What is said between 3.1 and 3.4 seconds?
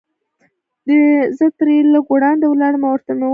مې وویل.